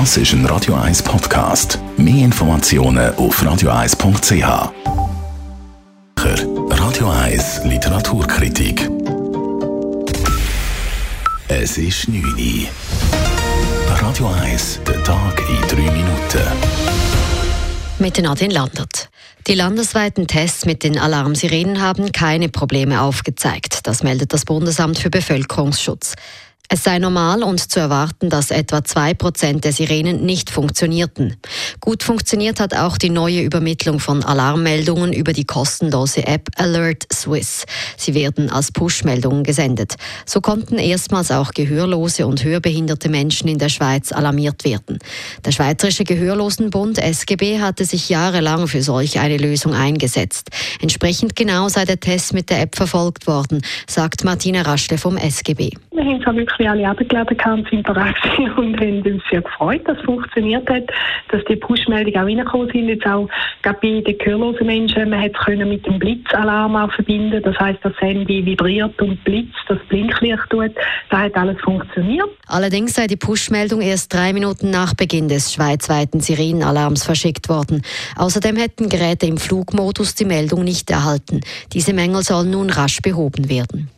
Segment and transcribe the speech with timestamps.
[0.00, 1.78] Das ist ein Radio 1 Podcast.
[1.96, 4.72] Mehr Informationen auf radio1.ch.
[6.68, 8.90] Radio 1 Literaturkritik.
[11.46, 12.66] Es ist 9 Uhr.
[14.00, 16.42] Radio 1, der Tag in 3 Minuten.
[18.00, 19.10] Mit Nadine Landert.
[19.46, 23.86] Die landesweiten Tests mit den Alarmsirenen haben keine Probleme aufgezeigt.
[23.86, 26.16] Das meldet das Bundesamt für Bevölkerungsschutz.
[26.70, 31.36] Es sei normal und zu erwarten, dass etwa zwei Prozent der Sirenen nicht funktionierten.
[31.78, 37.66] Gut funktioniert hat auch die neue Übermittlung von Alarmmeldungen über die kostenlose App Alert Swiss.
[37.98, 39.96] Sie werden als Push-Meldungen gesendet.
[40.24, 44.98] So konnten erstmals auch gehörlose und hörbehinderte Menschen in der Schweiz alarmiert werden.
[45.44, 50.48] Der Schweizerische Gehörlosenbund SGB hatte sich jahrelang für solch eine Lösung eingesetzt.
[50.80, 55.70] Entsprechend genau sei der Test mit der App verfolgt worden, sagt Martina Raschle vom SGB.
[55.94, 58.16] Wir haben es wirklich alle abgeladen und sind bereit
[58.56, 60.90] und haben uns sehr gefreut, dass es funktioniert hat,
[61.28, 62.88] dass die Push-Meldungen auch reingekommen sind.
[62.88, 63.28] Jetzt auch
[63.62, 67.40] bei den gehörlosen Menschen, man hat es mit dem Blitzalarm auch verbinden.
[67.40, 70.72] Das heißt, das Handy vibriert und blitzt, das Blinklicht tut.
[71.10, 72.28] Da hat alles funktioniert.
[72.48, 77.82] Allerdings sei die Push-Meldung erst drei Minuten nach Beginn des schweizweiten Sirenenalarms verschickt worden.
[78.16, 81.40] Außerdem hätten Geräte im Flugmodus die Meldung nicht erhalten.
[81.72, 83.93] Diese Mängel sollen nun rasch behoben werden.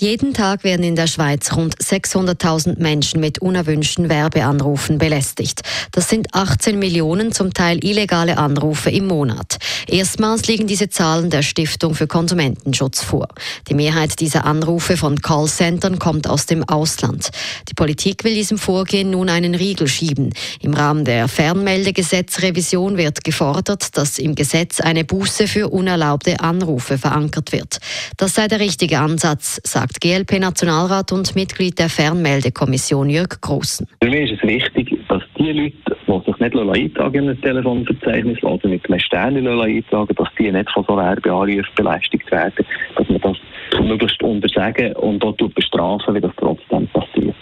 [0.00, 5.60] Jeden Tag werden in der Schweiz rund 600.000 Menschen mit unerwünschten Werbeanrufen belästigt.
[5.92, 9.58] Das sind 18 Millionen zum Teil illegale Anrufe im Monat.
[9.86, 13.28] Erstmals liegen diese Zahlen der Stiftung für Konsumentenschutz vor.
[13.68, 17.28] Die Mehrheit dieser Anrufe von Callcentern kommt aus dem Ausland.
[17.68, 20.32] Die Politik will diesem Vorgehen nun einen Riegel schieben.
[20.60, 27.52] Im Rahmen der Fernmeldegesetzrevision wird gefordert, dass im Gesetz eine Buße für unerlaubte Anrufe verankert
[27.52, 27.80] wird.
[28.16, 33.86] Das sei der richtige Ansatz, sagt sagt GLP-Nationalrat und Mitglied der Fernmeldekommission Jörg Grossen.
[34.02, 38.42] Für mich ist es wichtig, dass die Leute, die sich nicht eintragen in ein Telefonverzeichnis
[38.42, 42.64] oder mit einem Stern eintragen dass die nicht von so Werbeanrufen belästigt werden,
[42.96, 43.36] dass man das
[43.80, 47.34] möglichst untersagen und auch bestrafen, wie das trotzdem passiert.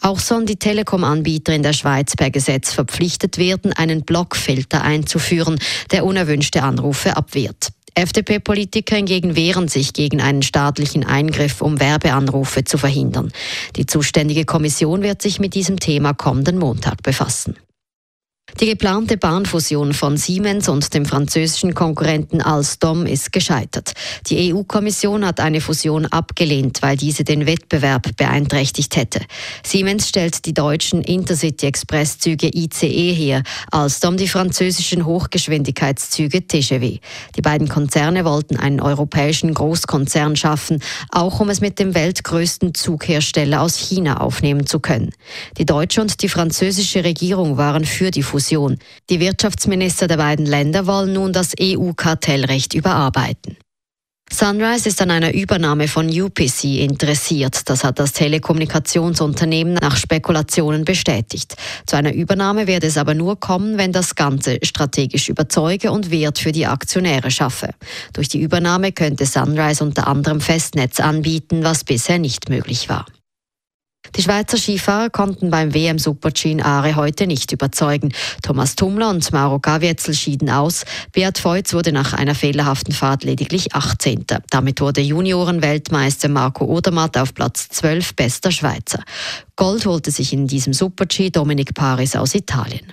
[0.00, 5.58] Auch sollen die Telekom-Anbieter in der Schweiz per Gesetz verpflichtet werden, einen Blockfilter einzuführen,
[5.92, 7.73] der unerwünschte Anrufe abwehrt.
[7.94, 13.32] FDP-Politiker hingegen wehren sich gegen einen staatlichen Eingriff, um Werbeanrufe zu verhindern.
[13.76, 17.56] Die zuständige Kommission wird sich mit diesem Thema kommenden Montag befassen.
[18.60, 23.94] Die geplante Bahnfusion von Siemens und dem französischen Konkurrenten Alstom ist gescheitert.
[24.28, 29.22] Die EU-Kommission hat eine Fusion abgelehnt, weil diese den Wettbewerb beeinträchtigt hätte.
[29.64, 33.42] Siemens stellt die deutschen Intercity-Express-Züge ICE her,
[33.72, 37.00] Alstom die französischen Hochgeschwindigkeitszüge TGV.
[37.34, 43.62] Die beiden Konzerne wollten einen europäischen Großkonzern schaffen, auch um es mit dem weltgrößten Zughersteller
[43.62, 45.10] aus China aufnehmen zu können.
[45.58, 48.78] Die deutsche und die französische Regierung waren für die Fusion Diskussion.
[49.08, 53.56] Die Wirtschaftsminister der beiden Länder wollen nun das EU-Kartellrecht überarbeiten.
[54.30, 57.68] Sunrise ist an einer Übernahme von UPC interessiert.
[57.68, 61.56] Das hat das Telekommunikationsunternehmen nach Spekulationen bestätigt.
[61.86, 66.38] Zu einer Übernahme wird es aber nur kommen, wenn das Ganze strategisch überzeuge und Wert
[66.38, 67.70] für die Aktionäre schaffe.
[68.12, 73.06] Durch die Übernahme könnte Sunrise unter anderem Festnetz anbieten, was bisher nicht möglich war.
[74.16, 78.12] Die Schweizer Skifahrer konnten beim WM Super-G in Aare heute nicht überzeugen.
[78.42, 80.84] Thomas Tumler und Mauro Gavietzel schieden aus.
[81.12, 84.24] Beat Feutz wurde nach einer fehlerhaften Fahrt lediglich 18.
[84.50, 89.02] Damit wurde Juniorenweltmeister Marco Odermatt auf Platz 12 bester Schweizer.
[89.56, 92.92] Gold holte sich in diesem Super-G Dominik Paris aus Italien.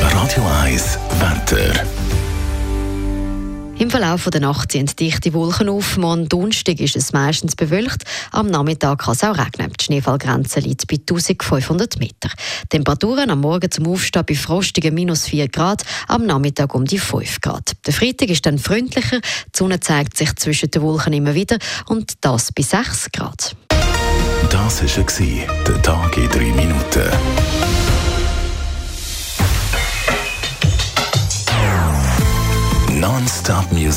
[0.00, 1.84] Radio 1 Wetter.
[3.92, 5.98] Verlauf der Nacht ziehen dichte Wolken auf.
[5.98, 8.04] Morgen Donnerstag ist es meistens bewölkt.
[8.30, 9.70] Am Nachmittag kann es auch regnen.
[9.78, 12.30] Die Schneefallgrenze liegt bei 1500 Meter.
[12.70, 17.42] Temperaturen am Morgen zum Aufstehen bei frostigen minus 4 Grad, am Nachmittag um die 5
[17.42, 17.72] Grad.
[17.84, 19.20] Der Freitag ist dann freundlicher.
[19.20, 23.54] Die Sonne zeigt sich zwischen den Wolken immer wieder und das bei 6 Grad.
[24.48, 25.36] Das war
[25.66, 26.61] der Tag in 3